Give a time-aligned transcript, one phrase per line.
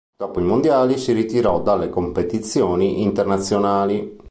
[0.17, 4.17] Dopo i Mondiali si ritirò dalle competizioni internazionali.